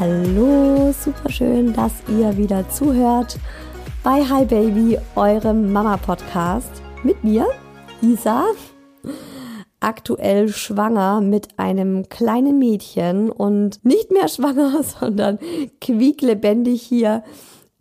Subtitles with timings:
[0.00, 3.38] Hallo, super schön, dass ihr wieder zuhört
[4.02, 6.70] bei Hi Baby, eurem Mama Podcast
[7.02, 7.46] mit mir,
[8.00, 8.46] Isa,
[9.78, 15.38] aktuell schwanger mit einem kleinen Mädchen und nicht mehr schwanger, sondern
[15.82, 17.22] quieklebendig hier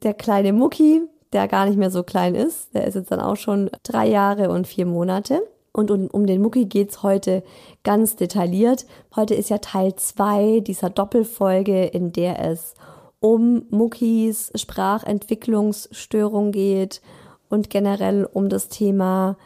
[0.04, 2.76] der kleine Mucki, der gar nicht mehr so klein ist.
[2.76, 5.42] Der ist jetzt dann auch schon drei Jahre und vier Monate.
[5.72, 7.44] Und um, um den Mucki geht's heute
[7.84, 8.86] ganz detailliert.
[9.16, 12.74] Heute ist ja Teil zwei dieser Doppelfolge, in der es
[13.20, 17.02] um Muckis Sprachentwicklungsstörung geht
[17.50, 19.38] und generell um das Thema,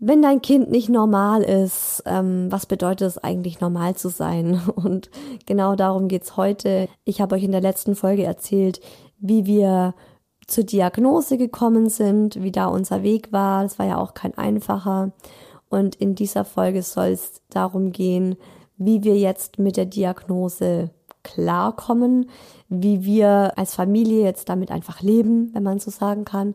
[0.00, 4.60] wenn dein Kind nicht normal ist, ähm, was bedeutet es eigentlich normal zu sein?
[4.74, 5.10] Und
[5.44, 6.88] genau darum geht's heute.
[7.04, 8.80] Ich habe euch in der letzten Folge erzählt,
[9.18, 9.94] wie wir
[10.50, 13.62] zur Diagnose gekommen sind, wie da unser Weg war.
[13.62, 15.12] Das war ja auch kein einfacher.
[15.68, 18.36] Und in dieser Folge soll es darum gehen,
[18.76, 20.90] wie wir jetzt mit der Diagnose
[21.22, 22.30] klarkommen,
[22.68, 26.54] wie wir als Familie jetzt damit einfach leben, wenn man so sagen kann,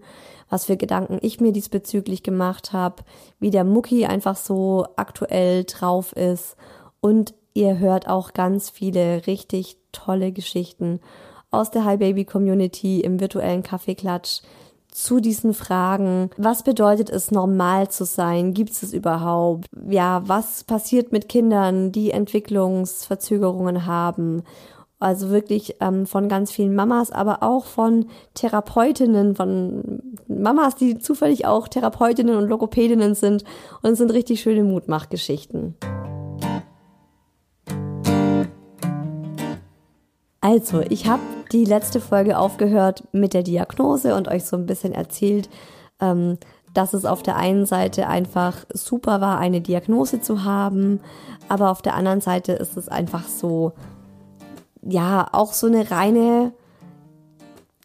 [0.50, 3.03] was für Gedanken ich mir diesbezüglich gemacht habe,
[3.39, 6.55] wie der Mucki einfach so aktuell drauf ist
[7.00, 11.00] und ihr hört auch ganz viele richtig tolle Geschichten
[11.55, 14.41] aus der Hi Baby Community im virtuellen Kaffeeklatsch
[14.95, 16.29] zu diesen Fragen.
[16.38, 18.53] Was bedeutet es, normal zu sein?
[18.53, 19.66] Gibt es es überhaupt?
[19.89, 24.43] Ja, was passiert mit Kindern, die Entwicklungsverzögerungen haben?
[24.97, 31.45] Also wirklich ähm, von ganz vielen Mamas, aber auch von Therapeutinnen, von Mamas, die zufällig
[31.45, 33.43] auch Therapeutinnen und Logopädinnen sind.
[33.81, 35.75] Und es sind richtig schöne Mutmachgeschichten.
[40.45, 44.94] Also, ich habe die letzte Folge aufgehört mit der Diagnose und euch so ein bisschen
[44.94, 45.50] erzählt,
[46.00, 46.38] ähm,
[46.72, 51.00] dass es auf der einen Seite einfach super war, eine Diagnose zu haben,
[51.50, 53.72] aber auf der anderen Seite ist es einfach so,
[54.84, 56.53] ja, auch so eine reine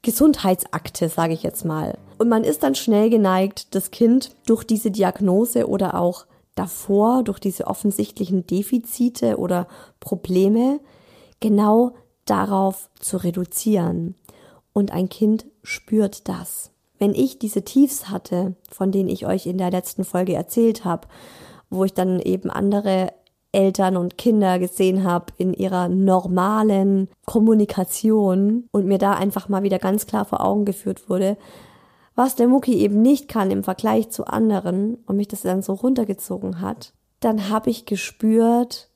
[0.02, 1.96] Gesundheitsakte, sage ich jetzt mal.
[2.18, 6.26] Und man ist dann schnell geneigt, das Kind durch diese Diagnose oder auch
[6.56, 9.66] davor, durch diese offensichtlichen Defizite oder
[9.98, 10.80] Probleme,
[11.40, 11.94] genau
[12.30, 14.14] darauf zu reduzieren.
[14.72, 16.70] Und ein Kind spürt das.
[16.98, 21.08] Wenn ich diese Tiefs hatte, von denen ich euch in der letzten Folge erzählt habe,
[21.70, 23.12] wo ich dann eben andere
[23.52, 29.78] Eltern und Kinder gesehen habe in ihrer normalen Kommunikation und mir da einfach mal wieder
[29.78, 31.36] ganz klar vor Augen geführt wurde,
[32.14, 35.72] was der Mucki eben nicht kann im Vergleich zu anderen und mich das dann so
[35.72, 38.89] runtergezogen hat, dann habe ich gespürt,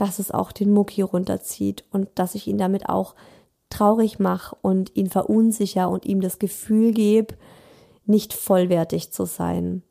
[0.00, 3.14] dass es auch den Mucki runterzieht und dass ich ihn damit auch
[3.68, 7.34] traurig mache und ihn verunsicher und ihm das Gefühl gebe,
[8.06, 9.82] nicht vollwertig zu sein.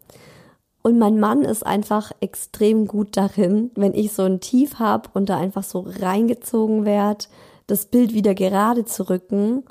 [0.82, 5.30] Und mein Mann ist einfach extrem gut darin, wenn ich so ein Tief habe und
[5.30, 7.26] da einfach so reingezogen werde,
[7.68, 9.64] das Bild wieder gerade zu rücken.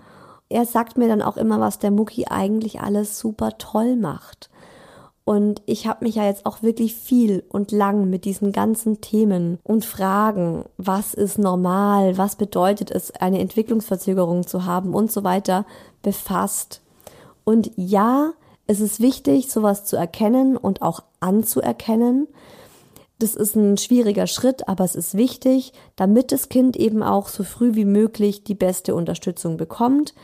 [0.49, 4.51] Er sagt mir dann auch immer, was der Mucki eigentlich alles super toll macht.
[5.29, 9.59] Und ich habe mich ja jetzt auch wirklich viel und lang mit diesen ganzen Themen
[9.63, 15.67] und Fragen, was ist normal, was bedeutet es, eine Entwicklungsverzögerung zu haben und so weiter,
[16.01, 16.81] befasst.
[17.45, 18.33] Und ja,
[18.67, 22.27] es ist wichtig, sowas zu erkennen und auch anzuerkennen.
[23.19, 27.45] Das ist ein schwieriger Schritt, aber es ist wichtig, damit das Kind eben auch so
[27.45, 30.15] früh wie möglich die beste Unterstützung bekommt,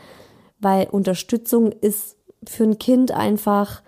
[0.59, 3.83] weil Unterstützung ist für ein Kind einfach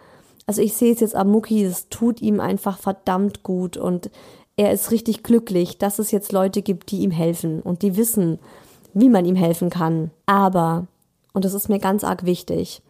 [0.48, 4.10] also ich sehe es jetzt am Mucki, es tut ihm einfach verdammt gut und
[4.56, 8.40] er ist richtig glücklich, dass es jetzt Leute gibt, die ihm helfen und die wissen,
[8.94, 10.10] wie man ihm helfen kann.
[10.26, 10.88] Aber,
[11.34, 12.82] und das ist mir ganz arg wichtig,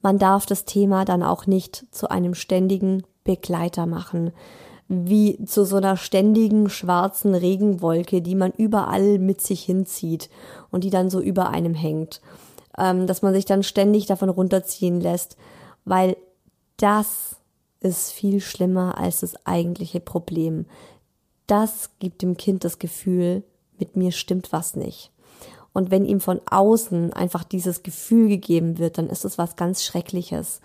[0.00, 4.32] man darf das Thema dann auch nicht zu einem ständigen Begleiter machen,
[4.88, 10.30] wie zu so einer ständigen schwarzen Regenwolke, die man überall mit sich hinzieht
[10.70, 12.20] und die dann so über einem hängt,
[12.78, 15.36] ähm, dass man sich dann ständig davon runterziehen lässt,
[15.84, 16.16] weil
[16.82, 17.36] das
[17.80, 20.66] ist viel schlimmer als das eigentliche Problem.
[21.46, 23.44] Das gibt dem Kind das Gefühl,
[23.78, 25.12] mit mir stimmt was nicht.
[25.72, 29.84] Und wenn ihm von außen einfach dieses Gefühl gegeben wird, dann ist es was ganz
[29.84, 30.60] Schreckliches.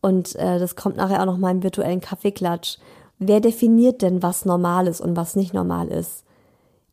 [0.00, 2.78] Und äh, das kommt nachher auch noch mal im virtuellen Kaffeeklatsch.
[3.18, 6.24] Wer definiert denn, was normal ist und was nicht normal ist?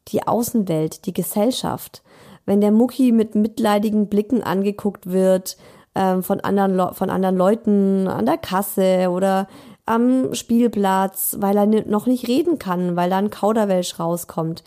[0.09, 2.03] Die Außenwelt, die Gesellschaft.
[2.45, 5.57] Wenn der Mucki mit mitleidigen Blicken angeguckt wird,
[5.95, 9.47] ähm, von, anderen von anderen Leuten an der Kasse oder
[9.85, 14.63] am Spielplatz, weil er noch nicht reden kann, weil da ein Kauderwelsch rauskommt.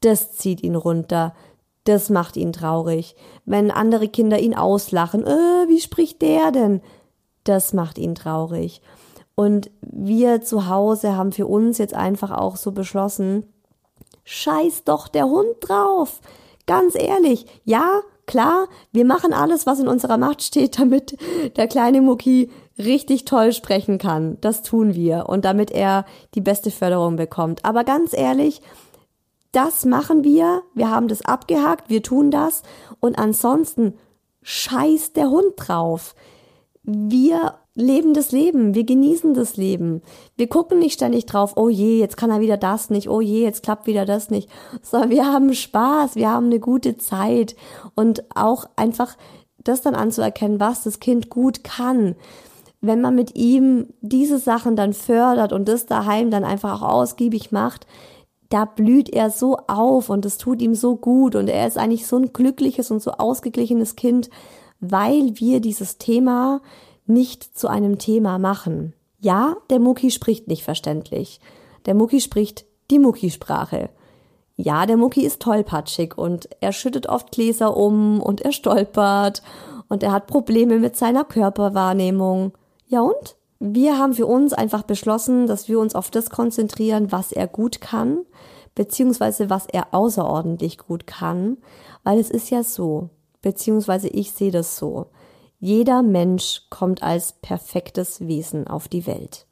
[0.00, 1.34] Das zieht ihn runter.
[1.84, 3.14] Das macht ihn traurig.
[3.44, 6.80] Wenn andere Kinder ihn auslachen, äh, wie spricht der denn?
[7.44, 8.80] Das macht ihn traurig.
[9.34, 13.44] Und wir zu Hause haben für uns jetzt einfach auch so beschlossen,
[14.24, 16.20] scheiß doch der Hund drauf.
[16.66, 21.16] Ganz ehrlich, ja, Klar, wir machen alles, was in unserer Macht steht, damit
[21.56, 24.38] der kleine Mucki richtig toll sprechen kann.
[24.40, 26.04] Das tun wir und damit er
[26.34, 27.64] die beste Förderung bekommt.
[27.64, 28.60] Aber ganz ehrlich,
[29.52, 30.62] das machen wir.
[30.74, 32.62] Wir haben das abgehakt, wir tun das
[33.00, 33.94] und ansonsten
[34.42, 36.14] scheißt der Hund drauf.
[36.82, 40.02] Wir leben das Leben, wir genießen das Leben.
[40.36, 43.42] Wir gucken nicht ständig drauf, oh je, jetzt kann er wieder das nicht, oh je,
[43.42, 44.48] jetzt klappt wieder das nicht,
[44.82, 47.56] sondern wir haben Spaß, wir haben eine gute Zeit
[47.94, 49.16] und auch einfach
[49.64, 52.14] das dann anzuerkennen, was das Kind gut kann.
[52.80, 57.50] Wenn man mit ihm diese Sachen dann fördert und das daheim dann einfach auch ausgiebig
[57.50, 57.86] macht,
[58.50, 62.06] da blüht er so auf und es tut ihm so gut und er ist eigentlich
[62.06, 64.30] so ein glückliches und so ausgeglichenes Kind,
[64.80, 66.60] weil wir dieses Thema
[67.06, 68.94] nicht zu einem Thema machen.
[69.20, 71.40] Ja, der Mucki spricht nicht verständlich.
[71.86, 73.90] Der Mucki spricht die Mucki-Sprache.
[74.56, 79.42] Ja, der Mucki ist tollpatschig und er schüttet oft Gläser um und er stolpert
[79.88, 82.52] und er hat Probleme mit seiner Körperwahrnehmung.
[82.86, 83.36] Ja und?
[83.58, 87.80] Wir haben für uns einfach beschlossen, dass wir uns auf das konzentrieren, was er gut
[87.80, 88.18] kann,
[88.74, 91.56] beziehungsweise was er außerordentlich gut kann,
[92.02, 93.08] weil es ist ja so,
[93.42, 95.06] beziehungsweise ich sehe das so.
[95.64, 99.46] Jeder Mensch kommt als perfektes Wesen auf die Welt,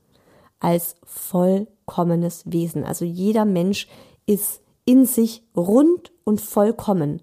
[0.61, 2.85] als vollkommenes Wesen.
[2.85, 3.89] Also jeder Mensch
[4.27, 7.23] ist in sich rund und vollkommen.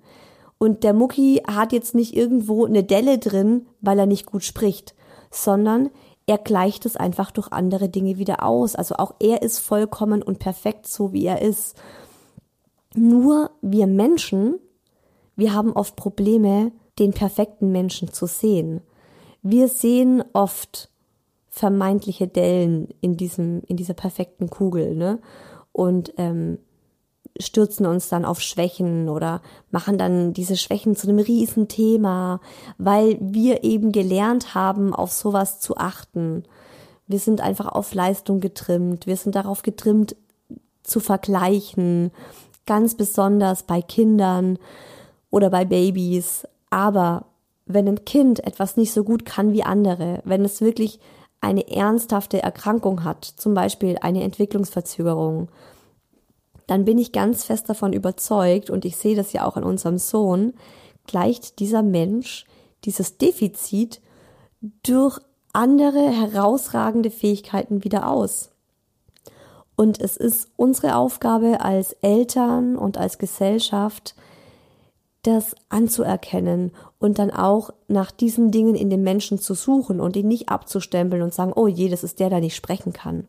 [0.57, 4.95] Und der Mucki hat jetzt nicht irgendwo eine Delle drin, weil er nicht gut spricht,
[5.29, 5.91] sondern
[6.25, 8.73] er gleicht es einfach durch andere Dinge wieder aus.
[8.73, 11.79] Also auch er ist vollkommen und perfekt so, wie er ist.
[12.95, 14.57] Nur wir Menschen,
[15.35, 18.81] wir haben oft Probleme, den perfekten Menschen zu sehen.
[19.41, 20.89] Wir sehen oft
[21.49, 25.19] vermeintliche Dellen in diesem, in dieser perfekten Kugel, ne?
[25.71, 26.59] Und ähm,
[27.39, 29.41] stürzen uns dann auf Schwächen oder
[29.71, 32.41] machen dann diese Schwächen zu einem Riesenthema,
[32.77, 36.43] weil wir eben gelernt haben, auf sowas zu achten.
[37.07, 40.15] Wir sind einfach auf Leistung getrimmt, wir sind darauf getrimmt
[40.83, 42.11] zu vergleichen,
[42.65, 44.59] ganz besonders bei Kindern
[45.31, 46.47] oder bei Babys.
[46.69, 47.25] Aber
[47.69, 50.99] wenn ein Kind etwas nicht so gut kann wie andere, wenn es wirklich
[51.39, 55.49] eine ernsthafte Erkrankung hat, zum Beispiel eine Entwicklungsverzögerung,
[56.65, 59.99] dann bin ich ganz fest davon überzeugt, und ich sehe das ja auch an unserem
[59.99, 60.53] Sohn,
[61.05, 62.45] gleicht dieser Mensch
[62.85, 64.01] dieses Defizit
[64.83, 65.19] durch
[65.53, 68.49] andere herausragende Fähigkeiten wieder aus.
[69.75, 74.15] Und es ist unsere Aufgabe als Eltern und als Gesellschaft,
[75.23, 80.27] das anzuerkennen und dann auch nach diesen Dingen in den Menschen zu suchen und ihn
[80.27, 83.27] nicht abzustempeln und sagen, oh je, das ist der, der nicht sprechen kann.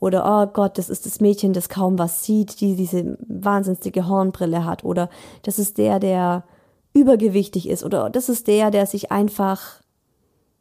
[0.00, 4.64] Oder, oh Gott, das ist das Mädchen, das kaum was sieht, die diese wahnsinnige Hornbrille
[4.64, 4.84] hat.
[4.84, 5.10] Oder
[5.42, 6.44] das ist der, der
[6.92, 7.84] übergewichtig ist.
[7.84, 9.82] Oder das ist der, der sich einfach,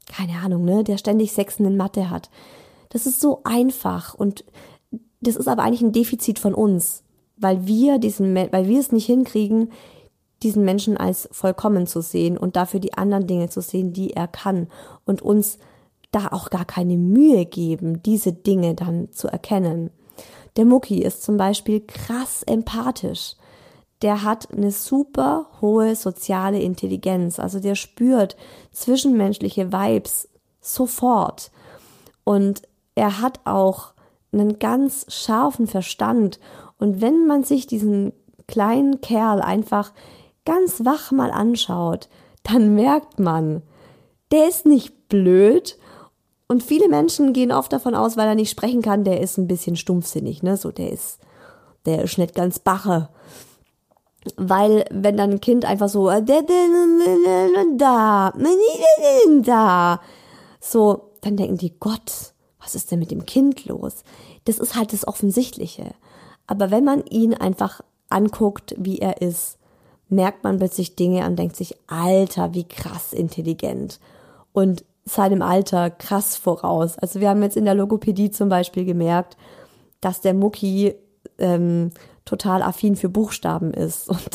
[0.07, 2.31] keine Ahnung, ne, der ständig Sechsen in Mathe hat.
[2.89, 4.43] Das ist so einfach und
[5.21, 7.03] das ist aber eigentlich ein Defizit von uns,
[7.37, 9.71] weil wir diesen, weil wir es nicht hinkriegen,
[10.43, 14.27] diesen Menschen als vollkommen zu sehen und dafür die anderen Dinge zu sehen, die er
[14.27, 14.67] kann
[15.05, 15.57] und uns
[16.11, 19.91] da auch gar keine Mühe geben, diese Dinge dann zu erkennen.
[20.55, 23.35] Der Mucki ist zum Beispiel krass empathisch.
[24.01, 27.39] Der hat eine super hohe soziale Intelligenz.
[27.39, 28.35] Also der spürt
[28.71, 30.29] zwischenmenschliche Vibes
[30.61, 31.51] sofort.
[32.23, 32.61] Und
[32.95, 33.93] er hat auch
[34.31, 36.39] einen ganz scharfen Verstand.
[36.79, 38.13] Und wenn man sich diesen
[38.47, 39.93] kleinen Kerl einfach
[40.47, 42.07] ganz wach mal anschaut,
[42.43, 43.61] dann merkt man,
[44.31, 45.77] der ist nicht blöd.
[46.47, 49.49] Und viele Menschen gehen oft davon aus, weil er nicht sprechen kann, der ist ein
[49.49, 50.55] bisschen stumpfsinnig, ne?
[50.55, 51.19] So, der ist,
[51.85, 53.09] der ist nicht ganz bache.
[54.37, 58.33] Weil, wenn dann ein Kind einfach so, da, da,
[60.61, 64.03] so, dann denken die, Gott, was ist denn mit dem Kind los?
[64.45, 65.93] Das ist halt das Offensichtliche.
[66.45, 69.57] Aber wenn man ihn einfach anguckt, wie er ist,
[70.09, 73.99] merkt man plötzlich Dinge und denkt sich, Alter, wie krass intelligent.
[74.53, 76.97] Und seinem Alter krass voraus.
[76.97, 79.37] Also wir haben jetzt in der Logopädie zum Beispiel gemerkt,
[80.01, 80.95] dass der Mucki
[81.37, 81.91] ähm,
[82.25, 84.29] total affin für Buchstaben ist und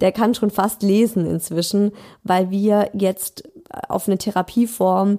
[0.00, 3.48] der kann schon fast lesen inzwischen, weil wir jetzt
[3.88, 5.18] auf eine Therapieform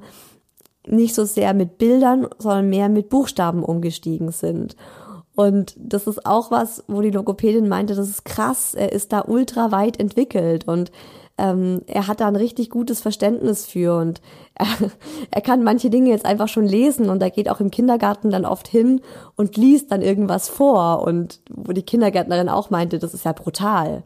[0.88, 4.75] nicht so sehr mit Bildern, sondern mehr mit Buchstaben umgestiegen sind.
[5.39, 9.24] Und das ist auch was, wo die Logopädin meinte, das ist krass, er ist da
[9.25, 10.91] ultra weit entwickelt und
[11.38, 14.19] ähm, er hat da ein richtig gutes Verständnis für und
[14.55, 14.67] er,
[15.31, 18.43] er kann manche Dinge jetzt einfach schon lesen und er geht auch im Kindergarten dann
[18.43, 19.00] oft hin
[19.38, 24.03] und liest dann irgendwas vor und wo die Kindergärtnerin auch meinte, das ist ja brutal.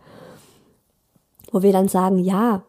[1.52, 2.62] Wo wir dann sagen, ja,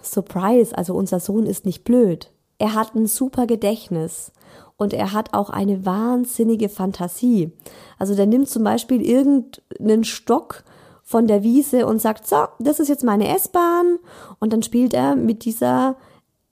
[0.00, 2.30] Surprise, also unser Sohn ist nicht blöd.
[2.56, 4.32] Er hat ein super Gedächtnis
[4.78, 7.52] und er hat auch eine wahnsinnige Fantasie.
[7.98, 10.64] Also der nimmt zum Beispiel irgendeinen Stock
[11.02, 13.98] von der Wiese und sagt, so, das ist jetzt meine S-Bahn
[14.38, 15.96] und dann spielt er mit dieser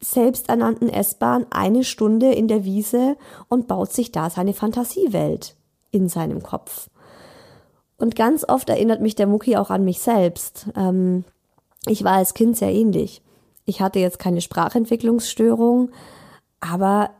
[0.00, 3.16] selbsternannten S-Bahn eine Stunde in der Wiese
[3.48, 5.56] und baut sich da seine Fantasiewelt
[5.90, 6.90] in seinem Kopf.
[7.96, 10.68] Und ganz oft erinnert mich der Mucki auch an mich selbst.
[10.76, 11.24] Ähm,
[11.86, 13.22] ich war als Kind sehr ähnlich.
[13.64, 15.90] Ich hatte jetzt keine Sprachentwicklungsstörung,
[16.60, 17.10] aber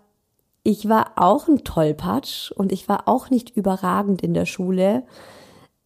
[0.67, 5.05] ich war auch ein Tollpatsch und ich war auch nicht überragend in der Schule.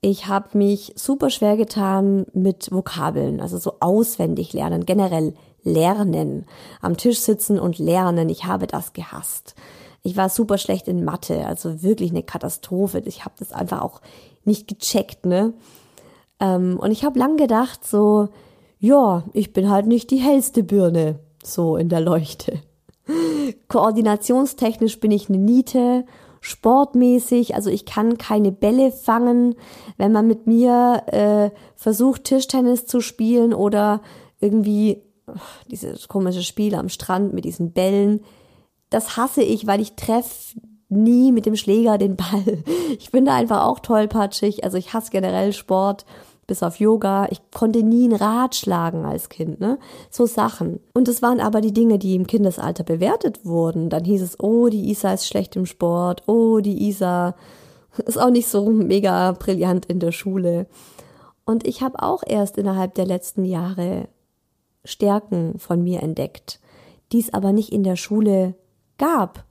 [0.00, 6.46] Ich habe mich super schwer getan mit Vokabeln, also so auswendig lernen, generell lernen,
[6.80, 8.30] am Tisch sitzen und lernen.
[8.30, 9.54] Ich habe das gehasst.
[10.02, 13.02] Ich war super schlecht in Mathe, also wirklich eine Katastrophe.
[13.04, 14.00] Ich habe das einfach auch
[14.46, 15.52] nicht gecheckt, ne?
[16.40, 18.30] Ähm, und ich habe lang gedacht, so,
[18.78, 22.62] ja, ich bin halt nicht die hellste Birne, so in der Leuchte.
[23.69, 26.05] Koordinationstechnisch bin ich eine Niete,
[26.40, 29.55] sportmäßig, also ich kann keine Bälle fangen.
[29.97, 34.00] Wenn man mit mir äh, versucht, Tischtennis zu spielen oder
[34.40, 35.33] irgendwie oh,
[35.71, 38.21] dieses komische Spiel am Strand mit diesen Bällen,
[38.88, 42.64] das hasse ich, weil ich treffe nie mit dem Schläger den Ball.
[42.99, 44.64] Ich bin da einfach auch tollpatschig.
[44.64, 46.05] Also ich hasse generell Sport
[46.50, 47.28] bis auf Yoga.
[47.30, 49.78] Ich konnte nie ein Rad schlagen als Kind, ne?
[50.11, 50.80] So Sachen.
[50.95, 53.88] Und es waren aber die Dinge, die im Kindesalter bewertet wurden.
[53.88, 57.37] Dann hieß es, oh, die Isa ist schlecht im Sport, oh, die Isa
[58.04, 60.66] ist auch nicht so mega brillant in der Schule.
[61.45, 64.09] Und ich habe auch erst innerhalb der letzten Jahre
[64.85, 66.59] Stärken von mir entdeckt,
[67.12, 68.54] die es aber nicht in der Schule
[68.99, 69.45] gab,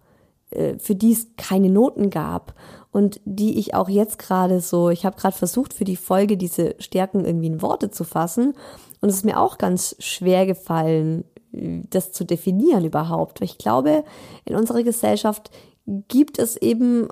[0.51, 2.55] äh, für die es keine Noten gab
[2.91, 6.75] und die ich auch jetzt gerade so, ich habe gerade versucht für die Folge diese
[6.79, 8.53] Stärken irgendwie in Worte zu fassen
[9.01, 13.41] und es ist mir auch ganz schwer gefallen, das zu definieren überhaupt.
[13.41, 14.03] Ich glaube,
[14.45, 15.49] in unserer Gesellschaft
[16.07, 17.07] gibt es eben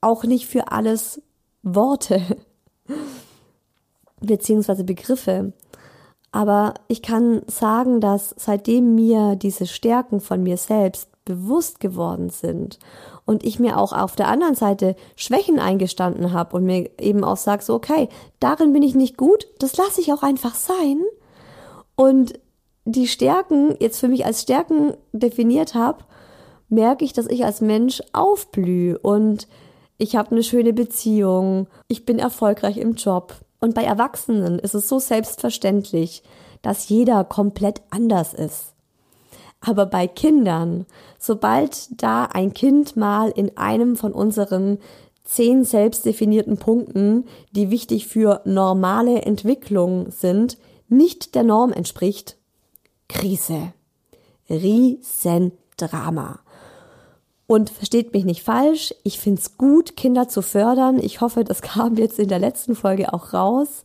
[0.00, 1.22] auch nicht für alles
[1.62, 2.20] Worte
[4.20, 5.52] beziehungsweise Begriffe.
[6.32, 12.78] Aber ich kann sagen, dass seitdem mir diese Stärken von mir selbst bewusst geworden sind
[13.26, 17.36] und ich mir auch auf der anderen Seite Schwächen eingestanden habe und mir eben auch
[17.36, 18.08] sage, so, okay,
[18.40, 21.02] darin bin ich nicht gut, das lasse ich auch einfach sein.
[21.96, 22.38] Und
[22.84, 26.04] die Stärken jetzt für mich als Stärken definiert habe,
[26.68, 29.48] merke ich, dass ich als Mensch aufblühe und
[29.98, 34.88] ich habe eine schöne Beziehung, ich bin erfolgreich im Job, Und bei Erwachsenen ist es
[34.88, 36.22] so selbstverständlich,
[36.62, 38.75] dass jeder komplett anders ist.
[39.60, 40.86] Aber bei Kindern,
[41.18, 44.78] sobald da ein Kind mal in einem von unseren
[45.24, 50.56] zehn selbstdefinierten Punkten, die wichtig für normale Entwicklung sind,
[50.88, 52.36] nicht der Norm entspricht,
[53.08, 53.72] Krise.
[54.48, 56.40] Riesendrama.
[57.48, 60.98] Und versteht mich nicht falsch, ich find's gut, Kinder zu fördern.
[60.98, 63.84] Ich hoffe, das kam jetzt in der letzten Folge auch raus.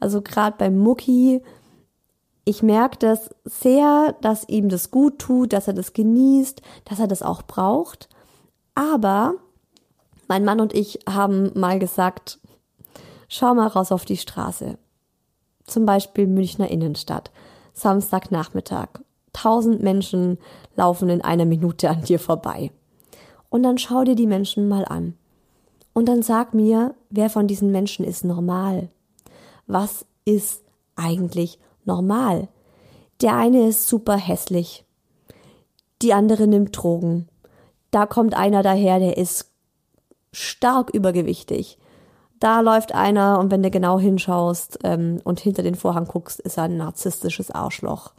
[0.00, 1.42] Also gerade beim Mucki,
[2.48, 7.06] ich merke das sehr, dass ihm das gut tut, dass er das genießt, dass er
[7.06, 8.08] das auch braucht.
[8.74, 9.34] Aber
[10.28, 12.38] mein Mann und ich haben mal gesagt,
[13.28, 14.78] schau mal raus auf die Straße.
[15.66, 17.30] Zum Beispiel Münchner Innenstadt.
[17.74, 18.88] Samstagnachmittag.
[19.34, 20.38] Tausend Menschen
[20.74, 22.70] laufen in einer Minute an dir vorbei.
[23.50, 25.18] Und dann schau dir die Menschen mal an.
[25.92, 28.88] Und dann sag mir, wer von diesen Menschen ist normal?
[29.66, 30.62] Was ist
[30.96, 31.67] eigentlich normal?
[33.20, 34.84] Der eine ist super hässlich.
[36.02, 37.28] Die andere nimmt Drogen.
[37.90, 39.50] Da kommt einer daher, der ist
[40.32, 41.78] stark übergewichtig.
[42.38, 46.56] Da läuft einer und wenn du genau hinschaust ähm, und hinter den Vorhang guckst, ist
[46.56, 48.12] er ein narzisstisches Arschloch.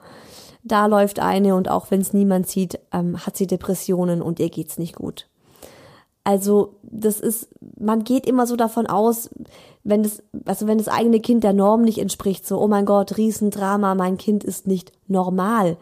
[0.64, 4.50] Da läuft eine und auch wenn es niemand sieht, ähm, hat sie Depressionen und ihr
[4.50, 5.30] geht's nicht gut.
[6.26, 7.50] Also das ist,
[7.80, 9.30] man geht immer so davon aus,
[9.90, 13.18] wenn das, also wenn das eigene Kind der Norm nicht entspricht, so, oh mein Gott,
[13.18, 15.78] Riesendrama, mein Kind ist nicht normal.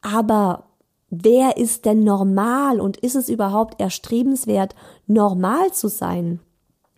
[0.00, 0.64] Aber
[1.10, 4.74] wer ist denn normal und ist es überhaupt erstrebenswert,
[5.06, 6.40] normal zu sein?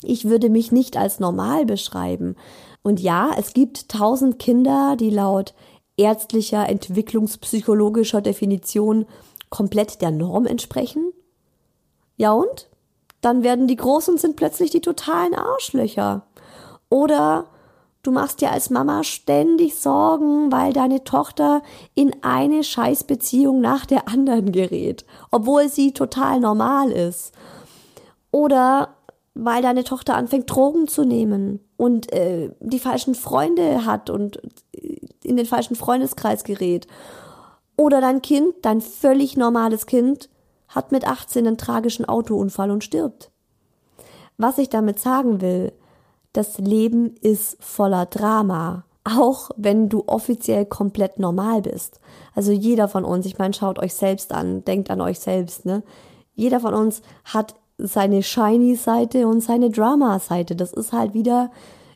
[0.02, 2.36] Ich würde mich nicht als normal beschreiben.
[2.82, 5.54] Und ja, es gibt tausend Kinder, die laut
[5.96, 9.06] ärztlicher, entwicklungspsychologischer Definition
[9.50, 11.12] komplett der Norm entsprechen.
[12.16, 12.67] Ja und?
[13.20, 16.22] Dann werden die Großen sind plötzlich die totalen Arschlöcher.
[16.88, 17.46] Oder
[18.02, 21.62] du machst dir als Mama ständig Sorgen, weil deine Tochter
[21.94, 27.32] in eine Scheißbeziehung nach der anderen gerät, obwohl sie total normal ist.
[28.30, 28.94] Oder
[29.34, 34.42] weil deine Tochter anfängt, Drogen zu nehmen und äh, die falschen Freunde hat und
[35.22, 36.88] in den falschen Freundeskreis gerät.
[37.76, 40.28] Oder dein Kind, dein völlig normales Kind,
[40.68, 43.30] hat mit 18 einen tragischen Autounfall und stirbt.
[44.36, 45.72] Was ich damit sagen will,
[46.32, 52.00] das Leben ist voller Drama, auch wenn du offiziell komplett normal bist.
[52.34, 55.82] Also jeder von uns, ich meine, schaut euch selbst an, denkt an euch selbst, ne?
[56.34, 60.54] Jeder von uns hat seine shiny Seite und seine Drama Seite.
[60.54, 61.50] Das ist halt wieder,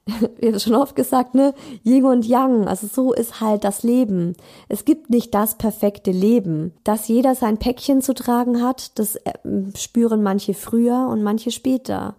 [0.38, 2.66] wie habe schon oft gesagt, ne, Yin und Yang.
[2.66, 4.34] Also so ist halt das Leben.
[4.68, 6.72] Es gibt nicht das perfekte Leben.
[6.84, 9.32] Dass jeder sein Päckchen zu tragen hat, das äh,
[9.76, 12.16] spüren manche früher und manche später.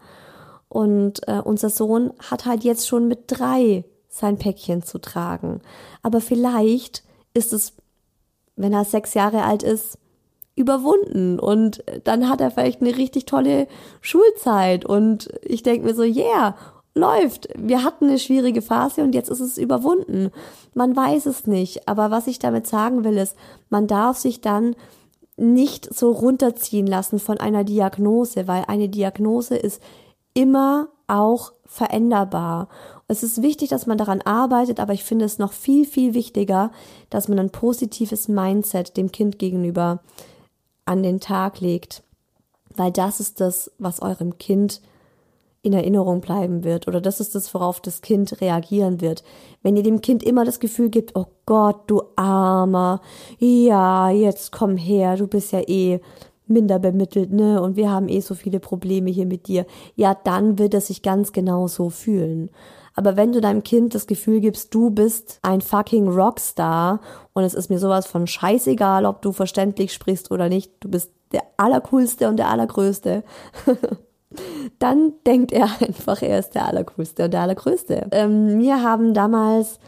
[0.69, 5.62] Und äh, unser Sohn hat halt jetzt schon mit drei sein Päckchen zu tragen.
[6.02, 7.74] Aber vielleicht ist es,
[8.56, 9.98] wenn er sechs Jahre alt ist,
[10.56, 13.67] überwunden und dann hat er vielleicht eine richtig tolle
[14.02, 16.56] Schulzeit und ich denke mir so, yeah,
[16.95, 17.47] läuft.
[17.56, 20.32] Wir hatten eine schwierige Phase und jetzt ist es überwunden.
[20.73, 23.36] Man weiß es nicht, aber was ich damit sagen will ist,
[23.69, 24.75] man darf sich dann
[25.36, 29.82] nicht so runterziehen lassen von einer Diagnose, weil eine Diagnose ist
[30.36, 32.69] immer auch veränderbar.
[33.08, 36.71] Es ist wichtig, dass man daran arbeitet, aber ich finde es noch viel, viel wichtiger,
[37.10, 39.99] dass man ein positives Mindset dem Kind gegenüber
[40.86, 42.03] an den Tag legt,
[42.75, 44.82] weil das ist das, was eurem Kind
[45.63, 49.23] in Erinnerung bleiben wird oder das ist das, worauf das Kind reagieren wird.
[49.63, 53.02] Wenn ihr dem Kind immer das Gefühl gibt, oh Gott, du Armer,
[53.39, 56.02] ja, jetzt komm her, du bist ja eh
[56.47, 60.60] minder bemittelt, ne, und wir haben eh so viele Probleme hier mit dir, ja, dann
[60.60, 62.49] wird es sich ganz genau so fühlen.
[62.93, 66.99] Aber wenn du deinem Kind das Gefühl gibst, du bist ein fucking Rockstar
[67.32, 71.12] und es ist mir sowas von scheißegal, ob du verständlich sprichst oder nicht, du bist
[71.32, 73.23] der Allercoolste und der Allergrößte.
[74.80, 78.08] dann denkt er einfach, er ist der Allercoolste und der Allergrößte.
[78.12, 79.80] Ähm, mir haben damals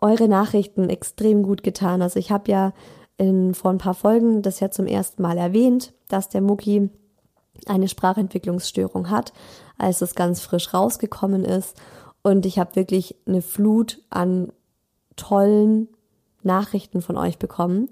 [0.00, 2.02] eure Nachrichten extrem gut getan.
[2.02, 2.72] Also ich habe ja
[3.16, 6.90] in, vor ein paar Folgen das ja zum ersten Mal erwähnt, dass der Mucki
[7.66, 9.32] eine Sprachentwicklungsstörung hat,
[9.78, 11.76] als es ganz frisch rausgekommen ist.
[12.22, 14.52] Und ich habe wirklich eine Flut an
[15.16, 15.88] tollen
[16.44, 17.88] Nachrichten von euch bekommen.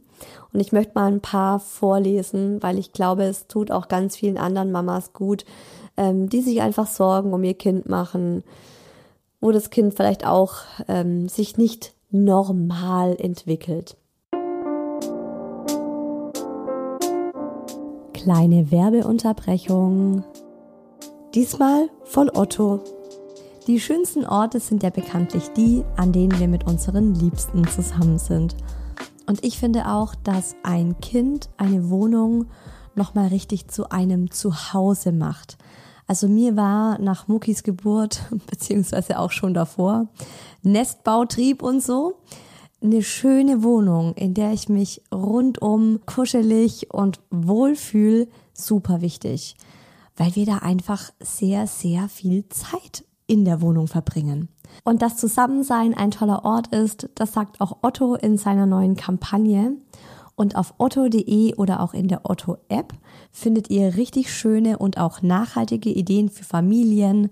[0.53, 4.39] Und ich möchte mal ein paar vorlesen, weil ich glaube, es tut auch ganz vielen
[4.39, 5.45] anderen Mamas gut,
[5.97, 8.45] ähm, die sich einfach Sorgen um ihr Kind machen,
[9.41, 10.57] wo das Kind vielleicht auch
[10.89, 13.97] ähm, sich nicht normal entwickelt.
[18.13, 20.23] Kleine Werbeunterbrechung.
[21.35, 22.81] Diesmal von Otto.
[23.69, 28.57] Die schönsten Orte sind ja bekanntlich die, an denen wir mit unseren Liebsten zusammen sind.
[29.29, 32.47] Und ich finde auch, dass ein Kind eine Wohnung
[32.97, 35.59] nochmal richtig zu einem Zuhause macht.
[36.09, 40.09] Also mir war nach Muckis Geburt, beziehungsweise auch schon davor,
[40.63, 42.19] Nestbautrieb und so,
[42.83, 49.55] eine schöne Wohnung, in der ich mich rundum kuschelig und wohlfühl, super wichtig,
[50.17, 54.51] weil wir da einfach sehr, sehr viel Zeit in der Wohnung verbringen.
[54.85, 59.73] Und das Zusammensein ein toller Ort ist, das sagt auch Otto in seiner neuen Kampagne.
[60.35, 62.93] Und auf otto.de oder auch in der Otto-App
[63.31, 67.31] findet ihr richtig schöne und auch nachhaltige Ideen für Familien,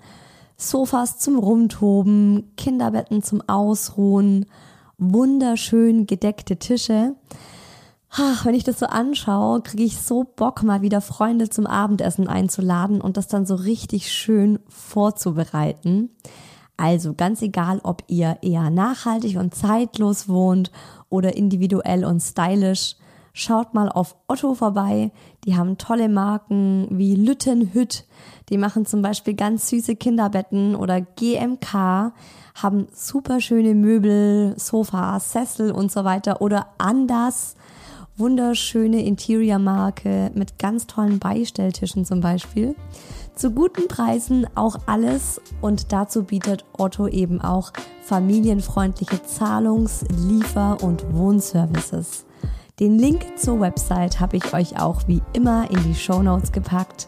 [0.57, 4.47] Sofas zum Rumtoben, Kinderbetten zum Ausruhen,
[4.97, 7.15] wunderschön gedeckte Tische.
[8.13, 12.27] Ach, wenn ich das so anschaue, kriege ich so Bock, mal wieder Freunde zum Abendessen
[12.27, 16.11] einzuladen und das dann so richtig schön vorzubereiten.
[16.77, 20.73] Also ganz egal, ob ihr eher nachhaltig und zeitlos wohnt
[21.09, 22.97] oder individuell und stylisch,
[23.33, 25.13] schaut mal auf Otto vorbei.
[25.45, 28.07] Die haben tolle Marken wie Lüttenhütt.
[28.49, 32.13] Die machen zum Beispiel ganz süße Kinderbetten oder GMK,
[32.55, 37.55] haben super schöne Möbel, Sofas, Sessel und so weiter oder Anders
[38.21, 42.77] wunderschöne Interior-Marke mit ganz tollen Beistelltischen zum Beispiel.
[43.35, 51.05] Zu guten Preisen auch alles und dazu bietet Otto eben auch familienfreundliche Zahlungs-, Liefer- und
[51.15, 52.27] Wohnservices.
[52.79, 57.07] Den Link zur Website habe ich euch auch wie immer in die Show Notes gepackt.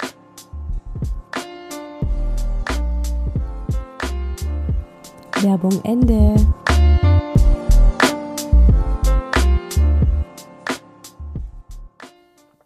[5.43, 6.37] Werbung Ende.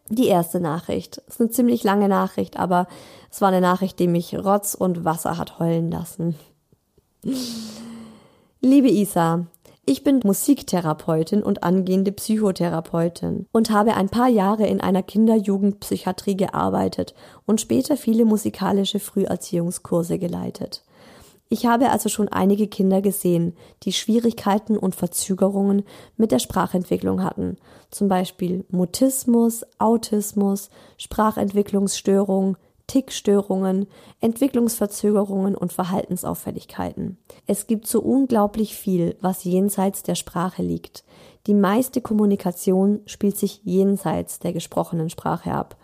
[0.08, 1.18] Die erste Nachricht.
[1.26, 2.86] ist eine ziemlich lange Nachricht, aber
[3.30, 6.36] es war eine Nachricht, die mich Rotz und Wasser hat heulen lassen.
[8.60, 9.46] Liebe Isa,
[9.84, 17.14] ich bin Musiktherapeutin und angehende Psychotherapeutin und habe ein paar Jahre in einer Kinder-Jugendpsychiatrie gearbeitet
[17.44, 20.82] und später viele musikalische Früherziehungskurse geleitet.
[21.48, 25.84] Ich habe also schon einige Kinder gesehen, die Schwierigkeiten und Verzögerungen
[26.16, 27.56] mit der Sprachentwicklung hatten,
[27.90, 32.56] zum Beispiel Mutismus, Autismus, Sprachentwicklungsstörung,
[32.88, 33.86] Tickstörungen,
[34.20, 37.18] Entwicklungsverzögerungen und Verhaltensauffälligkeiten.
[37.46, 41.04] Es gibt so unglaublich viel, was jenseits der Sprache liegt.
[41.46, 45.76] Die meiste Kommunikation spielt sich jenseits der gesprochenen Sprache ab.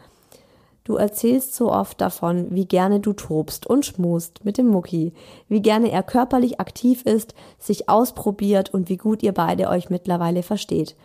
[0.84, 5.12] Du erzählst so oft davon, wie gerne du tobst und schmust mit dem Mucki,
[5.48, 10.42] wie gerne er körperlich aktiv ist, sich ausprobiert und wie gut ihr beide euch mittlerweile
[10.42, 10.96] versteht.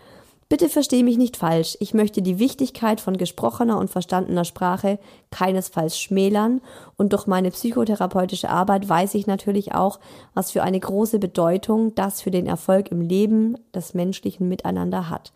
[0.50, 4.98] Bitte versteh mich nicht falsch, ich möchte die Wichtigkeit von gesprochener und verstandener Sprache
[5.30, 6.62] keinesfalls schmälern
[6.96, 10.00] und durch meine psychotherapeutische Arbeit weiß ich natürlich auch,
[10.34, 15.34] was für eine große Bedeutung das für den Erfolg im Leben des menschlichen Miteinander hat.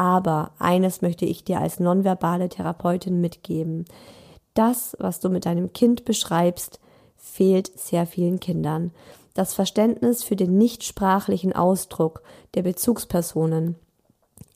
[0.00, 3.84] Aber eines möchte ich dir als nonverbale Therapeutin mitgeben.
[4.54, 6.80] Das, was du mit deinem Kind beschreibst,
[7.18, 8.92] fehlt sehr vielen Kindern.
[9.34, 12.22] Das Verständnis für den nichtsprachlichen Ausdruck
[12.54, 13.76] der Bezugspersonen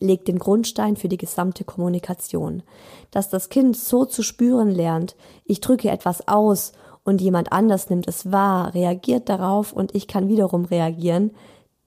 [0.01, 2.63] legt den Grundstein für die gesamte Kommunikation.
[3.11, 6.73] Dass das Kind so zu spüren lernt, ich drücke etwas aus
[7.05, 11.33] und jemand anders nimmt es wahr, reagiert darauf und ich kann wiederum reagieren,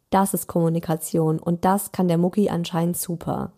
[0.10, 3.52] das ist Kommunikation und das kann der Mucki anscheinend super.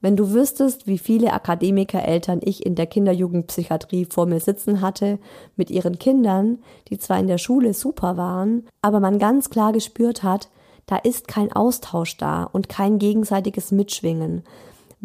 [0.00, 5.18] Wenn du wüsstest, wie viele Akademikereltern ich in der Kinderjugendpsychiatrie vor mir sitzen hatte,
[5.56, 10.22] mit ihren Kindern, die zwar in der Schule super waren, aber man ganz klar gespürt
[10.22, 10.50] hat,
[10.84, 14.44] da ist kein Austausch da und kein gegenseitiges Mitschwingen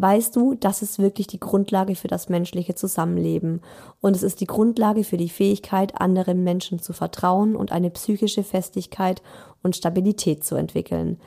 [0.02, 3.62] weißt du, das ist wirklich die Grundlage für das menschliche Zusammenleben.
[4.00, 8.42] Und es ist die Grundlage für die Fähigkeit, anderen Menschen zu vertrauen und eine psychische
[8.42, 9.22] Festigkeit
[9.62, 11.18] und Stabilität zu entwickeln.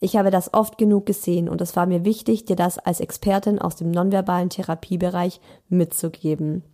[0.00, 3.58] Ich habe das oft genug gesehen und es war mir wichtig, dir das als Expertin
[3.58, 6.64] aus dem nonverbalen Therapiebereich mitzugeben.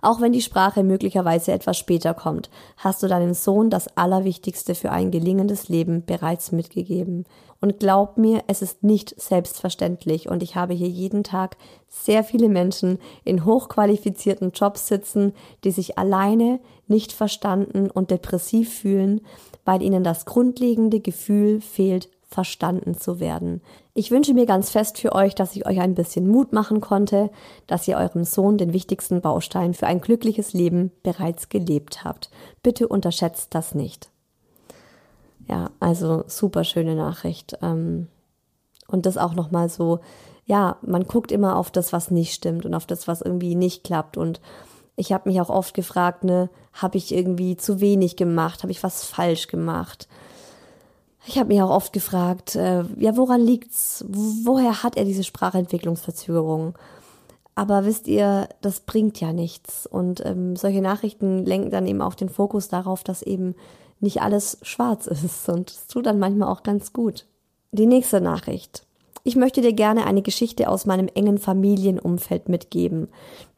[0.00, 4.90] Auch wenn die Sprache möglicherweise etwas später kommt, hast du deinem Sohn das Allerwichtigste für
[4.92, 7.24] ein gelingendes Leben bereits mitgegeben.
[7.60, 11.56] Und glaub mir, es ist nicht selbstverständlich und ich habe hier jeden Tag
[11.88, 15.32] sehr viele Menschen in hochqualifizierten Jobs sitzen,
[15.64, 19.22] die sich alleine nicht verstanden und depressiv fühlen,
[19.64, 23.62] weil ihnen das grundlegende Gefühl fehlt, verstanden zu werden.
[23.94, 27.30] Ich wünsche mir ganz fest für euch, dass ich euch ein bisschen Mut machen konnte,
[27.66, 32.30] dass ihr eurem Sohn den wichtigsten Baustein für ein glückliches Leben bereits gelebt habt.
[32.62, 34.10] Bitte unterschätzt das nicht.
[35.48, 37.56] Ja, also super schöne Nachricht.
[37.62, 38.08] Ähm,
[38.86, 40.00] und das auch nochmal so,
[40.44, 43.84] ja, man guckt immer auf das, was nicht stimmt und auf das, was irgendwie nicht
[43.84, 44.16] klappt.
[44.16, 44.40] Und
[44.96, 48.82] Ich habe mich auch oft gefragt, ne, habe ich irgendwie zu wenig gemacht, habe ich
[48.82, 50.08] was falsch gemacht?
[51.26, 54.04] Ich habe mich auch oft gefragt, äh, ja, woran liegt's?
[54.08, 56.76] Woher hat er diese Sprachentwicklungsverzögerung?
[57.54, 59.86] Aber wisst ihr, das bringt ja nichts.
[59.86, 63.54] Und ähm, solche Nachrichten lenken dann eben auch den Fokus darauf, dass eben
[64.00, 65.48] nicht alles schwarz ist.
[65.48, 67.26] Und es tut dann manchmal auch ganz gut.
[67.72, 68.84] Die nächste Nachricht.
[69.24, 73.08] Ich möchte dir gerne eine Geschichte aus meinem engen Familienumfeld mitgeben.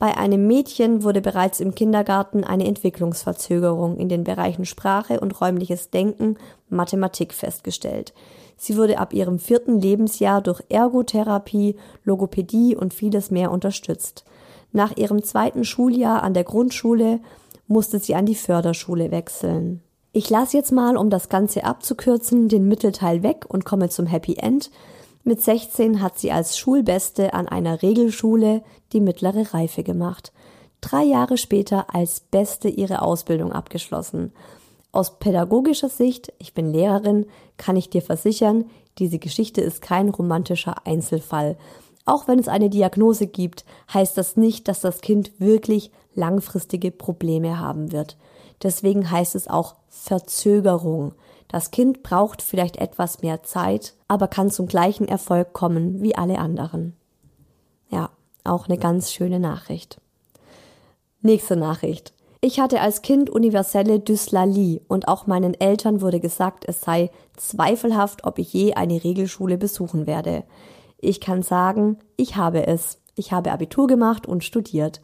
[0.01, 5.91] Bei einem Mädchen wurde bereits im Kindergarten eine Entwicklungsverzögerung in den Bereichen Sprache und räumliches
[5.91, 6.39] Denken,
[6.71, 8.15] Mathematik festgestellt.
[8.57, 14.25] Sie wurde ab ihrem vierten Lebensjahr durch Ergotherapie, Logopädie und vieles mehr unterstützt.
[14.73, 17.21] Nach ihrem zweiten Schuljahr an der Grundschule
[17.69, 19.83] musste sie an die Förderschule wechseln.
[20.13, 24.35] Ich lasse jetzt mal, um das Ganze abzukürzen, den Mittelteil weg und komme zum Happy
[24.35, 24.71] End.
[25.23, 30.33] Mit 16 hat sie als Schulbeste an einer Regelschule die mittlere Reife gemacht.
[30.81, 34.33] Drei Jahre später als Beste ihre Ausbildung abgeschlossen.
[34.91, 38.65] Aus pädagogischer Sicht, ich bin Lehrerin, kann ich dir versichern,
[38.99, 41.57] diese Geschichte ist kein romantischer Einzelfall.
[42.05, 47.61] Auch wenn es eine Diagnose gibt, heißt das nicht, dass das Kind wirklich langfristige Probleme
[47.61, 48.17] haben wird.
[48.63, 51.15] Deswegen heißt es auch Verzögerung.
[51.49, 56.39] Das Kind braucht vielleicht etwas mehr Zeit, aber kann zum gleichen Erfolg kommen wie alle
[56.39, 56.95] anderen.
[57.89, 58.11] Ja,
[58.45, 60.01] auch eine ganz schöne Nachricht.
[61.23, 62.15] Nächste Nachricht.
[62.43, 68.25] Ich hatte als Kind universelle Dyslalie und auch meinen Eltern wurde gesagt, es sei zweifelhaft,
[68.25, 70.45] ob ich je eine Regelschule besuchen werde.
[70.99, 72.99] Ich kann sagen, ich habe es.
[73.15, 75.03] Ich habe Abitur gemacht und studiert.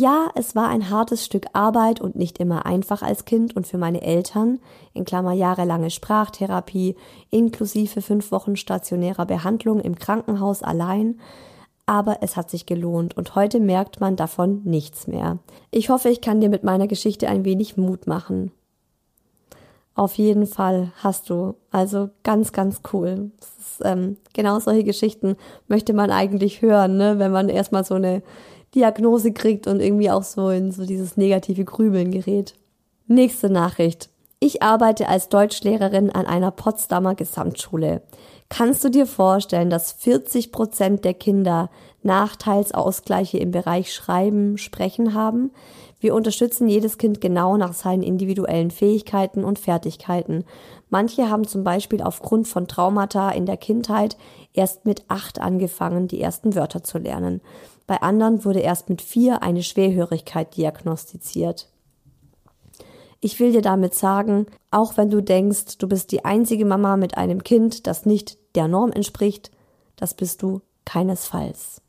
[0.00, 3.78] Ja, es war ein hartes Stück Arbeit und nicht immer einfach als Kind und für
[3.78, 4.60] meine Eltern,
[4.94, 6.94] in Klammer jahrelange Sprachtherapie,
[7.30, 11.18] inklusive fünf Wochen stationärer Behandlung im Krankenhaus allein,
[11.84, 15.40] aber es hat sich gelohnt und heute merkt man davon nichts mehr.
[15.72, 18.52] Ich hoffe, ich kann dir mit meiner Geschichte ein wenig Mut machen.
[19.96, 21.56] Auf jeden Fall hast du.
[21.72, 23.32] Also ganz, ganz cool.
[23.40, 25.34] Ist, ähm, genau solche Geschichten
[25.66, 27.18] möchte man eigentlich hören, ne?
[27.18, 28.22] wenn man erstmal so eine
[28.74, 32.54] Diagnose kriegt und irgendwie auch so in so dieses negative Grübeln gerät.
[33.06, 34.10] Nächste Nachricht.
[34.40, 38.02] Ich arbeite als Deutschlehrerin an einer Potsdamer Gesamtschule.
[38.48, 41.70] Kannst du dir vorstellen, dass 40 Prozent der Kinder
[42.02, 45.50] Nachteilsausgleiche im Bereich Schreiben, Sprechen haben?
[46.00, 50.44] Wir unterstützen jedes Kind genau nach seinen individuellen Fähigkeiten und Fertigkeiten.
[50.88, 54.16] Manche haben zum Beispiel aufgrund von Traumata in der Kindheit
[54.54, 57.40] erst mit acht angefangen, die ersten Wörter zu lernen.
[57.88, 61.70] Bei anderen wurde erst mit vier eine Schwerhörigkeit diagnostiziert.
[63.20, 67.16] Ich will dir damit sagen, auch wenn du denkst, du bist die einzige Mama mit
[67.16, 69.50] einem Kind, das nicht der Norm entspricht,
[69.96, 71.80] das bist du keinesfalls.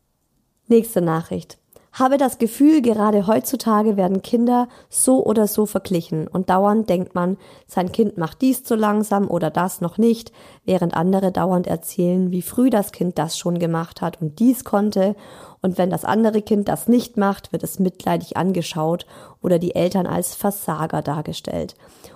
[0.67, 1.58] Nächste Nachricht
[1.99, 7.37] habe das Gefühl, gerade heutzutage werden Kinder so oder so verglichen und dauernd denkt man,
[7.67, 10.31] sein Kind macht dies zu langsam oder das noch nicht,
[10.65, 15.15] während andere dauernd erzählen, wie früh das Kind das schon gemacht hat und dies konnte
[15.61, 19.05] und wenn das andere Kind das nicht macht, wird es mitleidig angeschaut
[19.41, 21.75] oder die Eltern als Versager dargestellt.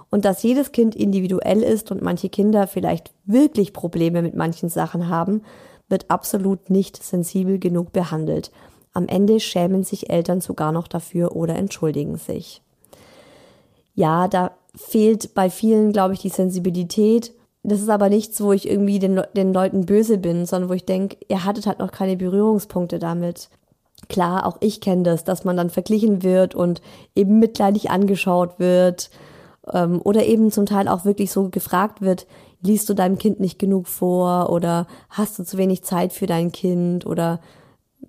[0.09, 5.09] Und dass jedes Kind individuell ist und manche Kinder vielleicht wirklich Probleme mit manchen Sachen
[5.09, 5.41] haben,
[5.89, 8.51] wird absolut nicht sensibel genug behandelt.
[8.93, 12.61] Am Ende schämen sich Eltern sogar noch dafür oder entschuldigen sich.
[13.95, 17.33] Ja, da fehlt bei vielen, glaube ich, die Sensibilität.
[17.63, 20.85] Das ist aber nichts, wo ich irgendwie den, den Leuten böse bin, sondern wo ich
[20.85, 23.49] denke, ihr hattet halt noch keine Berührungspunkte damit.
[24.09, 26.81] Klar, auch ich kenne das, dass man dann verglichen wird und
[27.15, 29.09] eben mitleidig angeschaut wird
[29.71, 32.27] ähm, oder eben zum Teil auch wirklich so gefragt wird,
[32.61, 36.51] liest du deinem Kind nicht genug vor oder hast du zu wenig Zeit für dein
[36.51, 37.39] Kind oder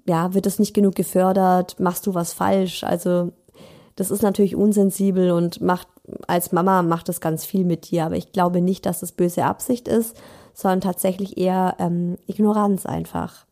[0.06, 2.84] ja, wird es nicht genug gefördert, machst du was falsch?
[2.84, 3.32] Also
[3.96, 5.88] das ist natürlich unsensibel und macht
[6.26, 9.44] als Mama macht es ganz viel mit dir, aber ich glaube nicht, dass es böse
[9.44, 10.16] Absicht ist,
[10.52, 13.46] sondern tatsächlich eher ähm, Ignoranz einfach.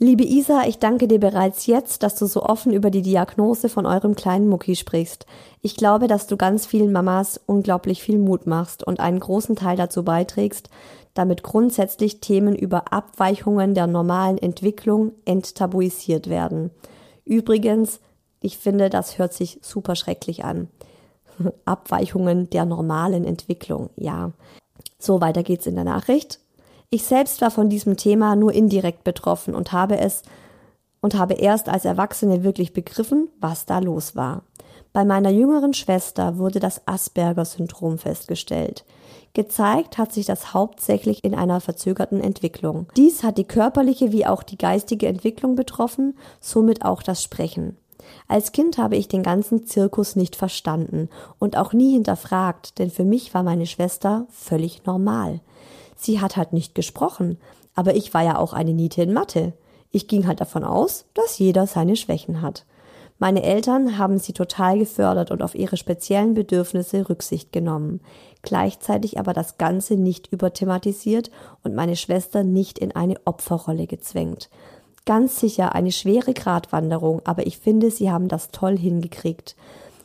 [0.00, 3.84] Liebe Isa, ich danke dir bereits jetzt, dass du so offen über die Diagnose von
[3.84, 5.26] eurem kleinen Mucki sprichst.
[5.60, 9.76] Ich glaube, dass du ganz vielen Mamas unglaublich viel Mut machst und einen großen Teil
[9.76, 10.70] dazu beiträgst,
[11.14, 16.70] damit grundsätzlich Themen über Abweichungen der normalen Entwicklung enttabuisiert werden.
[17.24, 18.00] Übrigens,
[18.40, 20.68] ich finde, das hört sich super schrecklich an.
[21.64, 24.32] Abweichungen der normalen Entwicklung, ja.
[24.98, 26.40] So, weiter geht's in der Nachricht.
[26.90, 30.22] Ich selbst war von diesem Thema nur indirekt betroffen und habe es
[31.00, 34.42] und habe erst als Erwachsene wirklich begriffen, was da los war.
[34.92, 38.84] Bei meiner jüngeren Schwester wurde das Asperger-Syndrom festgestellt.
[39.34, 42.86] Gezeigt hat sich das hauptsächlich in einer verzögerten Entwicklung.
[42.96, 47.76] Dies hat die körperliche wie auch die geistige Entwicklung betroffen, somit auch das Sprechen.
[48.26, 53.04] Als Kind habe ich den ganzen Zirkus nicht verstanden und auch nie hinterfragt, denn für
[53.04, 55.40] mich war meine Schwester völlig normal.
[55.96, 57.38] Sie hat halt nicht gesprochen,
[57.74, 59.52] aber ich war ja auch eine Niete in Mathe.
[59.90, 62.64] Ich ging halt davon aus, dass jeder seine Schwächen hat.
[63.20, 68.00] Meine Eltern haben sie total gefördert und auf ihre speziellen Bedürfnisse Rücksicht genommen,
[68.48, 71.30] gleichzeitig aber das Ganze nicht überthematisiert
[71.62, 74.48] und meine Schwester nicht in eine Opferrolle gezwängt.
[75.04, 79.54] Ganz sicher eine schwere Gratwanderung, aber ich finde, sie haben das toll hingekriegt.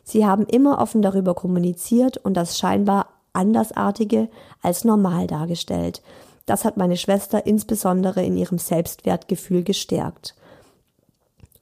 [0.03, 4.27] Sie haben immer offen darüber kommuniziert und das scheinbar Andersartige
[4.61, 6.01] als normal dargestellt.
[6.45, 10.35] Das hat meine Schwester insbesondere in ihrem Selbstwertgefühl gestärkt.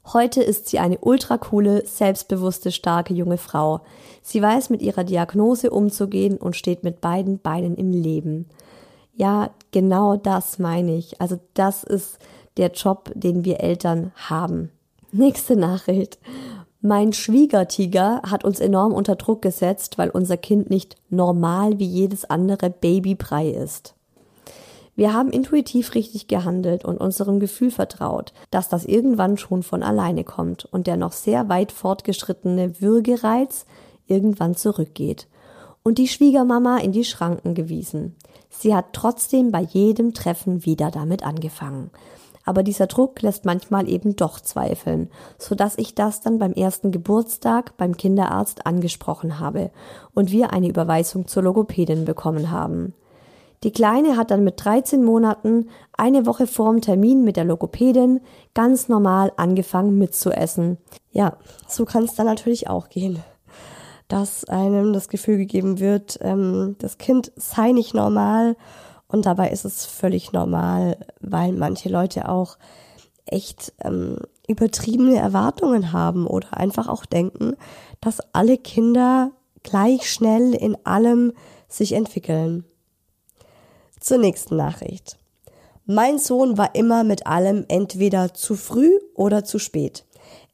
[0.05, 3.81] Heute ist sie eine ultra coole, selbstbewusste, starke junge Frau.
[4.21, 8.47] Sie weiß mit ihrer Diagnose umzugehen und steht mit beiden Beinen im Leben.
[9.13, 11.21] Ja, genau das meine ich.
[11.21, 12.17] Also das ist
[12.57, 14.71] der Job, den wir Eltern haben.
[15.11, 16.19] Nächste Nachricht.
[16.81, 22.25] Mein Schwiegertiger hat uns enorm unter Druck gesetzt, weil unser Kind nicht normal wie jedes
[22.25, 23.93] andere Babybrei ist.
[24.95, 30.23] Wir haben intuitiv richtig gehandelt und unserem Gefühl vertraut, dass das irgendwann schon von alleine
[30.23, 33.65] kommt und der noch sehr weit fortgeschrittene Würgereiz
[34.05, 35.27] irgendwann zurückgeht.
[35.83, 38.15] Und die Schwiegermama in die Schranken gewiesen.
[38.49, 41.89] Sie hat trotzdem bei jedem Treffen wieder damit angefangen.
[42.43, 46.91] Aber dieser Druck lässt manchmal eben doch zweifeln, so dass ich das dann beim ersten
[46.91, 49.71] Geburtstag beim Kinderarzt angesprochen habe
[50.13, 52.93] und wir eine Überweisung zur Logopädin bekommen haben.
[53.63, 58.21] Die Kleine hat dann mit 13 Monaten eine Woche vorm Termin mit der Logopädin
[58.55, 60.77] ganz normal angefangen mitzuessen.
[61.11, 63.19] Ja, so kann es dann natürlich auch gehen.
[64.07, 68.57] Dass einem das Gefühl gegeben wird, ähm, das Kind sei nicht normal
[69.07, 72.57] und dabei ist es völlig normal, weil manche Leute auch
[73.25, 77.55] echt ähm, übertriebene Erwartungen haben oder einfach auch denken,
[77.99, 79.31] dass alle Kinder
[79.63, 81.33] gleich schnell in allem
[81.67, 82.65] sich entwickeln.
[84.01, 85.19] Zur nächsten Nachricht.
[85.85, 90.05] Mein Sohn war immer mit allem entweder zu früh oder zu spät.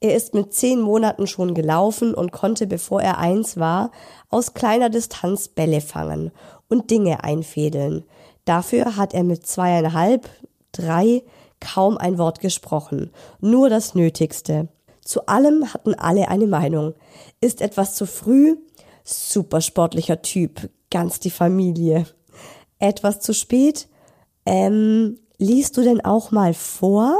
[0.02, 3.92] Er ist mit zehn Monaten schon gelaufen und konnte, bevor er eins war,
[4.30, 6.32] aus kleiner Distanz Bälle fangen
[6.68, 8.04] und Dinge einfädeln.
[8.44, 10.30] Dafür hat er mit zweieinhalb,
[10.74, 11.24] drei
[11.62, 14.68] kaum ein Wort gesprochen, nur das Nötigste.
[15.00, 16.96] Zu allem hatten alle eine Meinung.
[17.40, 18.58] Ist etwas zu früh?
[19.06, 22.08] Supersportlicher Typ, ganz die Familie
[22.80, 23.88] etwas zu spät.
[24.46, 27.16] Ähm, liest du denn auch mal vor?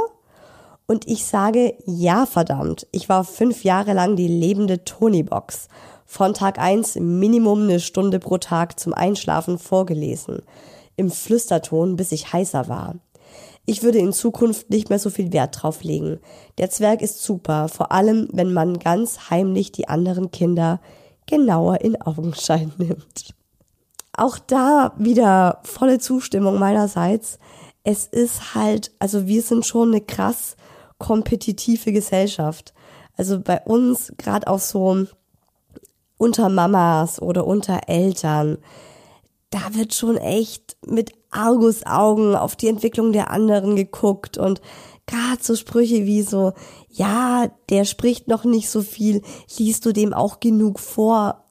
[0.86, 2.86] Und ich sage, ja, verdammt.
[2.92, 5.68] Ich war fünf Jahre lang die lebende Tony-Box.
[6.06, 10.40] Von Tag eins Minimum eine Stunde pro Tag zum Einschlafen vorgelesen.
[10.96, 12.94] Im Flüsterton, bis ich heißer war.
[13.66, 16.20] Ich würde in Zukunft nicht mehr so viel Wert drauf legen.
[16.56, 20.80] Der Zwerg ist super, vor allem wenn man ganz heimlich die anderen Kinder
[21.26, 23.34] genauer in Augenschein nimmt.
[24.18, 27.38] Auch da wieder volle Zustimmung meinerseits.
[27.84, 30.56] Es ist halt, also wir sind schon eine krass
[30.98, 32.74] kompetitive Gesellschaft.
[33.16, 35.06] Also bei uns, gerade auch so
[36.16, 38.58] unter Mamas oder unter Eltern,
[39.50, 44.60] da wird schon echt mit Argusaugen auf die Entwicklung der anderen geguckt und
[45.06, 46.52] gerade so Sprüche wie so,
[46.90, 49.22] ja, der spricht noch nicht so viel,
[49.56, 51.44] liest du dem auch genug vor?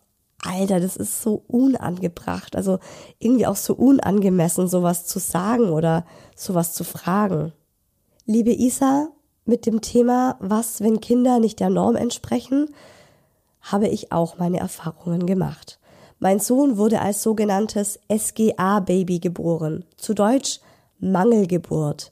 [0.47, 2.79] Alter, das ist so unangebracht, also
[3.19, 6.05] irgendwie auch so unangemessen, sowas zu sagen oder
[6.35, 7.53] sowas zu fragen.
[8.25, 9.09] Liebe Isa,
[9.45, 12.69] mit dem Thema, was, wenn Kinder nicht der Norm entsprechen,
[13.61, 15.79] habe ich auch meine Erfahrungen gemacht.
[16.19, 20.59] Mein Sohn wurde als sogenanntes SGA-Baby geboren, zu Deutsch
[20.99, 22.11] Mangelgeburt.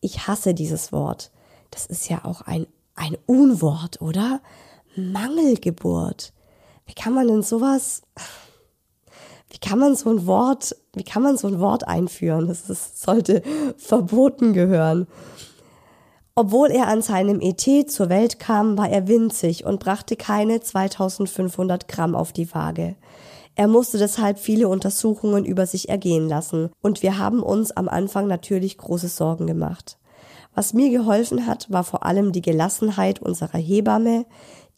[0.00, 1.30] Ich hasse dieses Wort.
[1.70, 4.40] Das ist ja auch ein, ein Unwort, oder?
[4.96, 6.32] Mangelgeburt.
[6.86, 8.02] Wie kann man denn sowas,
[9.50, 12.48] wie kann man so ein Wort, wie kann man so ein Wort einführen?
[12.48, 13.42] Das ist, sollte
[13.76, 15.06] verboten gehören.
[16.34, 21.88] Obwohl er an seinem ET zur Welt kam, war er winzig und brachte keine 2500
[21.88, 22.96] Gramm auf die Waage.
[23.54, 28.26] Er musste deshalb viele Untersuchungen über sich ergehen lassen und wir haben uns am Anfang
[28.26, 29.98] natürlich große Sorgen gemacht.
[30.54, 34.24] Was mir geholfen hat, war vor allem die Gelassenheit unserer Hebamme,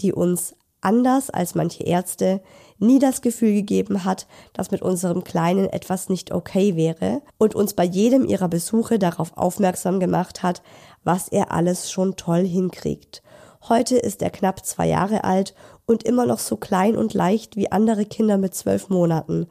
[0.01, 2.41] die uns anders als manche Ärzte,
[2.79, 7.75] nie das Gefühl gegeben hat, dass mit unserem Kleinen etwas nicht okay wäre und uns
[7.75, 10.63] bei jedem ihrer Besuche darauf aufmerksam gemacht hat,
[11.05, 13.23] was er alles schon toll hinkriegt.
[13.69, 15.55] Heute ist er knapp zwei Jahre alt
[15.87, 19.47] und immer noch so klein und leicht wie andere Kinder mit zwölf Monaten.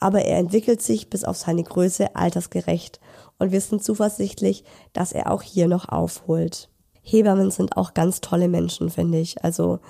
[0.00, 3.00] Aber er entwickelt sich bis auf seine Größe altersgerecht
[3.38, 6.68] und wir sind zuversichtlich, dass er auch hier noch aufholt.
[7.02, 9.42] Hebammen sind auch ganz tolle Menschen, finde ich.
[9.42, 9.80] Also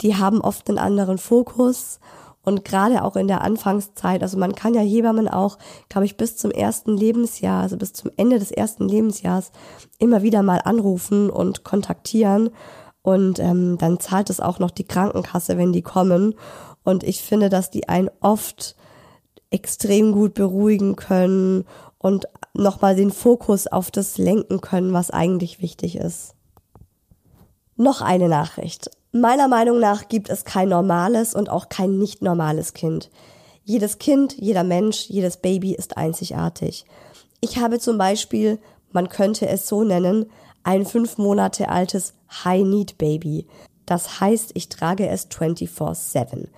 [0.00, 2.00] die haben oft einen anderen Fokus
[2.44, 5.58] und gerade auch in der Anfangszeit, also man kann ja Hebammen auch,
[5.88, 9.50] glaube ich, bis zum ersten Lebensjahr, also bis zum Ende des ersten Lebensjahres
[9.98, 12.50] immer wieder mal anrufen und kontaktieren.
[13.00, 16.34] Und ähm, dann zahlt es auch noch die Krankenkasse, wenn die kommen.
[16.84, 18.76] Und ich finde, dass die einen oft
[19.50, 21.64] extrem gut beruhigen können
[21.98, 26.34] und nochmal den Fokus auf das lenken können, was eigentlich wichtig ist.
[27.76, 28.90] Noch eine Nachricht.
[29.16, 33.10] Meiner Meinung nach gibt es kein normales und auch kein nicht normales Kind.
[33.62, 36.84] Jedes Kind, jeder Mensch, jedes Baby ist einzigartig.
[37.40, 38.58] Ich habe zum Beispiel,
[38.90, 40.26] man könnte es so nennen,
[40.64, 43.46] ein fünf Monate altes High-Need-Baby.
[43.86, 46.48] Das heißt, ich trage es 24-7.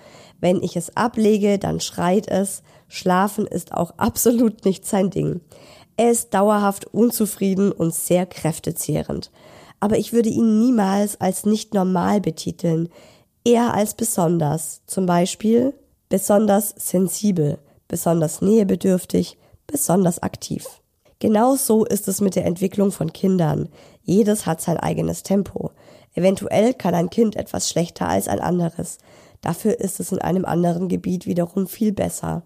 [0.40, 2.62] Wenn ich es ablege, dann schreit es.
[2.88, 5.42] Schlafen ist auch absolut nicht sein Ding.
[5.98, 9.30] Er ist dauerhaft unzufrieden und sehr kräftezehrend
[9.81, 12.89] aber ich würde ihn niemals als nicht normal betiteln,
[13.45, 15.74] eher als besonders, zum Beispiel
[16.09, 17.59] besonders sensibel,
[17.89, 20.66] besonders nähebedürftig, besonders aktiv.
[21.18, 23.68] Genau so ist es mit der Entwicklung von Kindern.
[24.03, 25.70] Jedes hat sein eigenes Tempo.
[26.14, 28.99] Eventuell kann ein Kind etwas schlechter als ein anderes.
[29.41, 32.43] Dafür ist es in einem anderen Gebiet wiederum viel besser.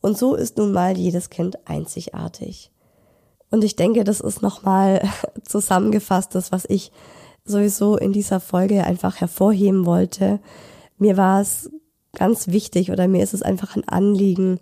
[0.00, 2.71] Und so ist nun mal jedes Kind einzigartig.
[3.52, 5.08] Und ich denke, das ist nochmal
[5.44, 6.90] zusammengefasst, das, was ich
[7.44, 10.40] sowieso in dieser Folge einfach hervorheben wollte.
[10.96, 11.70] Mir war es
[12.14, 14.58] ganz wichtig oder mir ist es einfach ein Anliegen,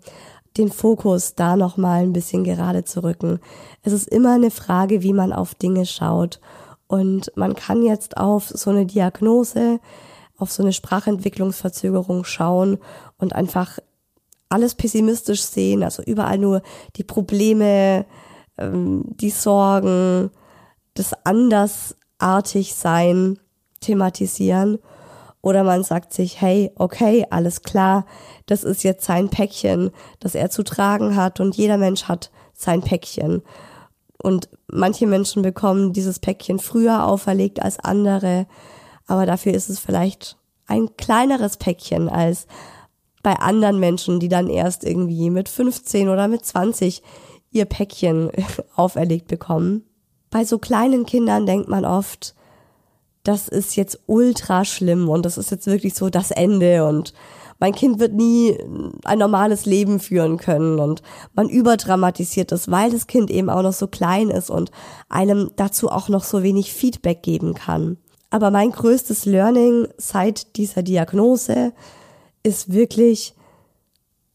[0.57, 3.39] den Fokus da nochmal ein bisschen gerade zu rücken.
[3.81, 6.41] Es ist immer eine Frage, wie man auf Dinge schaut.
[6.87, 9.79] Und man kann jetzt auf so eine Diagnose,
[10.37, 12.77] auf so eine Sprachentwicklungsverzögerung schauen
[13.17, 13.79] und einfach
[14.49, 16.61] alles pessimistisch sehen, also überall nur
[16.97, 18.05] die Probleme,
[18.61, 20.31] ähm, die Sorgen,
[20.93, 23.39] das Andersartigsein
[23.79, 24.79] thematisieren.
[25.41, 28.05] Oder man sagt sich, hey, okay, alles klar,
[28.45, 29.89] das ist jetzt sein Päckchen,
[30.19, 33.41] das er zu tragen hat und jeder Mensch hat sein Päckchen.
[34.21, 38.45] Und manche Menschen bekommen dieses Päckchen früher auferlegt als andere,
[39.07, 40.37] aber dafür ist es vielleicht
[40.67, 42.45] ein kleineres Päckchen als
[43.23, 47.01] bei anderen Menschen, die dann erst irgendwie mit 15 oder mit 20
[47.51, 48.31] ihr Päckchen
[48.75, 49.83] auferlegt bekommen.
[50.29, 52.35] Bei so kleinen Kindern denkt man oft,
[53.23, 57.13] das ist jetzt ultra schlimm und das ist jetzt wirklich so das Ende und
[57.59, 58.57] mein Kind wird nie
[59.03, 61.03] ein normales Leben führen können und
[61.35, 64.71] man überdramatisiert es, weil das Kind eben auch noch so klein ist und
[65.09, 67.97] einem dazu auch noch so wenig Feedback geben kann.
[68.31, 71.73] Aber mein größtes Learning seit dieser Diagnose
[72.41, 73.35] ist wirklich,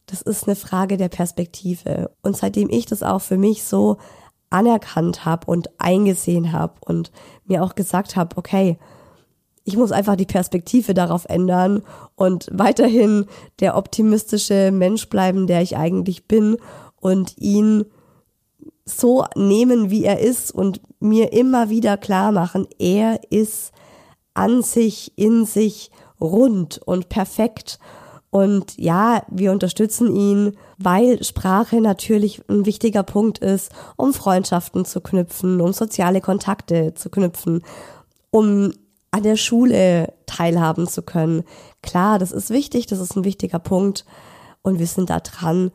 [0.07, 2.11] das ist eine Frage der Perspektive.
[2.23, 3.99] Und seitdem ich das auch für mich so
[4.51, 7.11] anerkannt habe und eingesehen habe und
[7.45, 8.79] mir auch gesagt habe, okay,
[9.65, 11.83] ich muss einfach die Perspektive darauf ändern
[12.15, 13.27] und weiterhin
[13.59, 16.57] der optimistische Mensch bleiben, der ich eigentlich bin
[17.01, 17.85] und ihn
[18.85, 23.73] so nehmen, wie er ist und mir immer wieder klar machen, er ist
[24.35, 25.91] an sich, in sich
[26.21, 27.81] rund und perfekt
[28.31, 35.01] und ja, wir unterstützen ihn, weil Sprache natürlich ein wichtiger Punkt ist, um Freundschaften zu
[35.01, 37.63] knüpfen, um soziale Kontakte zu knüpfen,
[38.31, 38.73] um
[39.11, 41.45] an der Schule teilhaben zu können.
[41.83, 44.05] Klar, das ist wichtig, das ist ein wichtiger Punkt
[44.63, 45.71] und wir sind da dran.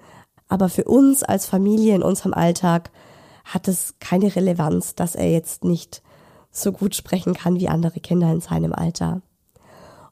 [0.48, 2.92] Aber für uns als Familie in unserem Alltag
[3.46, 6.04] hat es keine Relevanz, dass er jetzt nicht
[6.52, 9.22] so gut sprechen kann wie andere Kinder in seinem Alter.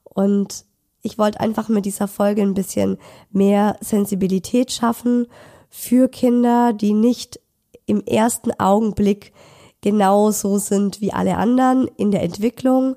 [0.03, 0.65] Und
[1.01, 2.97] ich wollte einfach mit dieser Folge ein bisschen
[3.31, 5.27] mehr Sensibilität schaffen
[5.69, 7.39] für Kinder, die nicht
[7.85, 9.33] im ersten Augenblick
[9.81, 12.95] genauso sind wie alle anderen in der Entwicklung,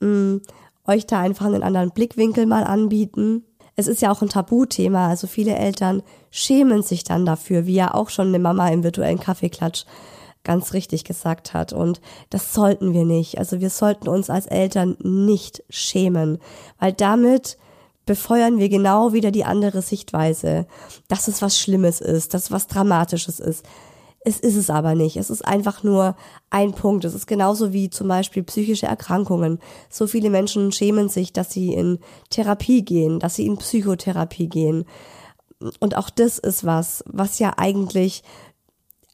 [0.00, 0.40] ähm,
[0.86, 3.44] euch da einfach einen anderen Blickwinkel mal anbieten.
[3.74, 7.92] Es ist ja auch ein Tabuthema, also viele Eltern schämen sich dann dafür, wie ja
[7.92, 9.84] auch schon eine Mama im virtuellen Kaffeeklatsch
[10.46, 11.74] ganz richtig gesagt hat.
[11.74, 13.38] Und das sollten wir nicht.
[13.38, 16.38] Also wir sollten uns als Eltern nicht schämen,
[16.78, 17.58] weil damit
[18.06, 20.66] befeuern wir genau wieder die andere Sichtweise,
[21.08, 23.66] dass es was Schlimmes ist, dass es was Dramatisches ist.
[24.20, 25.16] Es ist es aber nicht.
[25.16, 26.16] Es ist einfach nur
[26.50, 27.04] ein Punkt.
[27.04, 29.58] Es ist genauso wie zum Beispiel psychische Erkrankungen.
[29.90, 31.98] So viele Menschen schämen sich, dass sie in
[32.30, 34.84] Therapie gehen, dass sie in Psychotherapie gehen.
[35.80, 38.22] Und auch das ist was, was ja eigentlich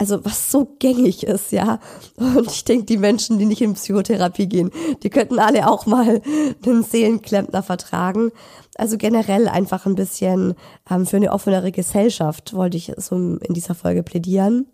[0.02, 1.78] also was so gängig ist, ja.
[2.16, 4.72] Und ich denke, die Menschen, die nicht in Psychotherapie gehen,
[5.04, 6.20] die könnten alle auch mal
[6.66, 8.32] einen Seelenklempner vertragen.
[8.74, 10.54] Also generell einfach ein bisschen
[10.90, 14.66] ähm, für eine offenere Gesellschaft wollte ich so in dieser Folge plädieren.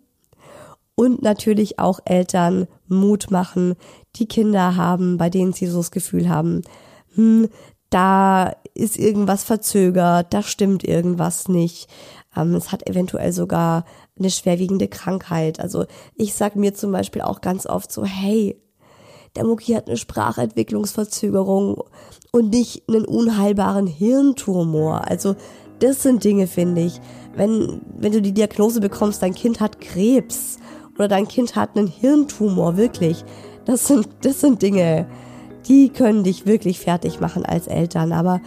[0.95, 3.75] und natürlich auch Eltern Mut machen,
[4.15, 6.63] die Kinder haben, bei denen sie so das Gefühl haben,
[7.13, 7.49] hm,
[7.91, 11.87] da ist irgendwas verzögert, da stimmt irgendwas nicht.
[12.35, 13.85] Ähm, es hat eventuell sogar
[14.19, 15.59] eine schwerwiegende Krankheit.
[15.59, 18.55] Also ich sag mir zum Beispiel auch ganz oft so, hey,
[19.35, 21.83] der Mucki hat eine Sprachentwicklungsverzögerung
[22.31, 25.07] und nicht einen unheilbaren Hirntumor.
[25.07, 25.35] Also
[25.79, 26.99] das sind Dinge, finde ich.
[27.35, 30.57] Wenn, wenn du die Diagnose bekommst, dein Kind hat Krebs
[30.95, 33.23] oder dein Kind hat einen Hirntumor, wirklich.
[33.65, 35.07] Das sind, das sind Dinge,
[35.67, 38.11] die können dich wirklich fertig machen als Eltern.
[38.11, 38.41] Aber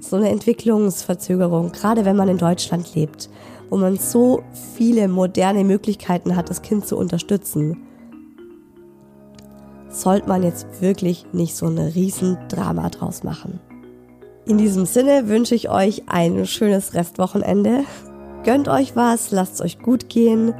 [0.00, 3.28] so eine Entwicklungsverzögerung, gerade wenn man in Deutschland lebt,
[3.72, 4.42] wo man so
[4.76, 7.86] viele moderne Möglichkeiten hat, das Kind zu unterstützen,
[9.88, 13.60] sollte man jetzt wirklich nicht so ein Riesendrama draus machen.
[14.44, 17.84] In diesem Sinne wünsche ich euch ein schönes Restwochenende.
[18.44, 20.52] Gönnt euch was, lasst es euch gut gehen.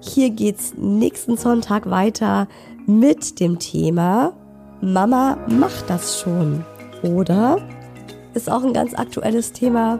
[0.00, 2.46] Hier geht's nächsten Sonntag weiter
[2.84, 4.34] mit dem Thema
[4.82, 6.62] Mama macht das schon.
[7.02, 7.66] Oder
[8.34, 9.98] ist auch ein ganz aktuelles Thema.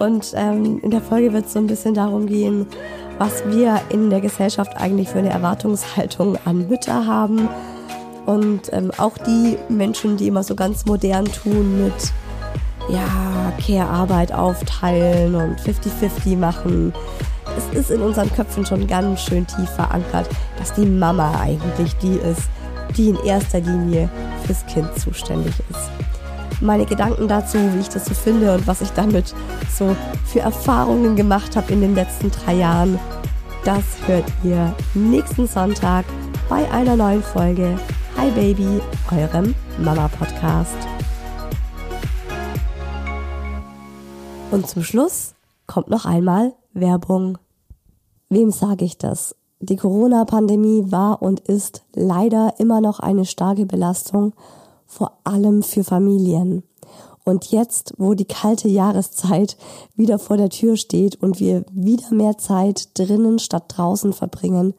[0.00, 2.66] Und ähm, in der Folge wird es so ein bisschen darum gehen,
[3.18, 7.50] was wir in der Gesellschaft eigentlich für eine Erwartungshaltung an Mütter haben.
[8.24, 12.12] Und ähm, auch die Menschen, die immer so ganz modern tun mit
[12.88, 16.94] ja, Care-Arbeit aufteilen und 50-50 machen.
[17.58, 22.14] Es ist in unseren Köpfen schon ganz schön tief verankert, dass die Mama eigentlich die
[22.14, 22.48] ist,
[22.96, 24.08] die in erster Linie
[24.46, 26.09] fürs Kind zuständig ist.
[26.62, 29.34] Meine Gedanken dazu, wie ich das so finde und was ich damit
[29.72, 29.96] so
[30.26, 32.98] für Erfahrungen gemacht habe in den letzten drei Jahren,
[33.64, 36.04] das hört ihr nächsten Sonntag
[36.50, 37.78] bei einer neuen Folge
[38.18, 40.76] Hi Baby, eurem Mama-Podcast.
[44.50, 45.34] Und zum Schluss
[45.66, 47.38] kommt noch einmal Werbung.
[48.28, 49.34] Wem sage ich das?
[49.60, 54.34] Die Corona-Pandemie war und ist leider immer noch eine starke Belastung,
[54.90, 56.64] vor allem für Familien.
[57.24, 59.56] Und jetzt, wo die kalte Jahreszeit
[59.94, 64.74] wieder vor der Tür steht und wir wieder mehr Zeit drinnen statt draußen verbringen,